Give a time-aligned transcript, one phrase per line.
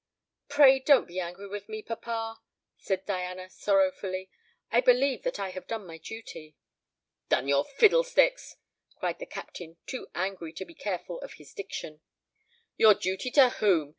[0.49, 2.39] "Pray don't be angry with me, papa,"
[2.75, 4.31] said Diana sorrowfully;
[4.71, 6.55] "I believe that I have done my duty."
[7.29, 8.55] "Done your fiddlesticks!"
[8.95, 12.01] cried the Captain, too angry to be careful of his diction.
[12.77, 13.89] "Your duty to whom?